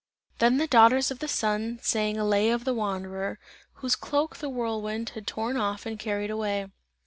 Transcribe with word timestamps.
Then 0.39 0.57
the 0.57 0.65
daughters 0.65 1.11
of 1.11 1.19
the 1.19 1.27
Sun 1.27 1.77
sang 1.83 2.17
a 2.17 2.25
lay 2.25 2.49
of 2.49 2.65
the 2.65 2.73
wanderer, 2.73 3.37
whose 3.73 3.95
cloak 3.95 4.37
the 4.37 4.49
whirlwind 4.49 5.09
had 5.09 5.27
torn 5.27 5.57
off 5.57 5.85
and 5.85 5.99
carried 5.99 6.31
away. 6.31 6.65